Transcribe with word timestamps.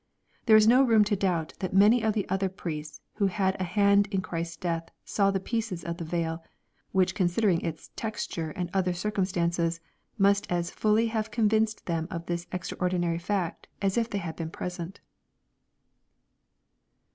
There 0.47 0.55
is 0.55 0.67
no 0.67 0.81
room 0.81 1.03
to 1.03 1.15
doubt 1.15 1.53
that 1.59 1.75
many 1.75 2.01
of 2.01 2.13
the 2.15 2.27
other 2.27 2.49
priests 2.49 3.01
who 3.17 3.27
had 3.27 3.55
a 3.61 3.63
hand 3.63 4.07
in 4.09 4.21
Christ's 4.23 4.57
death 4.57 4.89
saw 5.05 5.29
the 5.29 5.39
pieces 5.39 5.83
of 5.83 5.97
the 5.97 6.03
veil, 6.03 6.43
which 6.91 7.13
considering 7.13 7.61
its 7.61 7.91
texture 7.95 8.49
and 8.49 8.71
other 8.73 8.93
cir 8.93 9.11
cumstances, 9.11 9.79
must 10.17 10.51
as 10.51 10.71
fully 10.71 11.09
have 11.09 11.29
convinced 11.29 11.85
them 11.85 12.07
of 12.09 12.25
this 12.25 12.47
extraordi 12.47 12.99
nary 12.99 13.19
fact, 13.19 13.67
as 13.79 13.95
if 13.95 14.09
they 14.09 14.17
had 14.17 14.35
been 14.35 14.49
present." 14.49 15.01